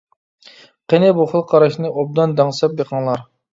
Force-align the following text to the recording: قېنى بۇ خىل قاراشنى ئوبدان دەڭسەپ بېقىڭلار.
قېنى 0.93 1.11
بۇ 1.19 1.27
خىل 1.35 1.45
قاراشنى 1.53 1.93
ئوبدان 1.93 2.35
دەڭسەپ 2.43 2.77
بېقىڭلار. 2.83 3.25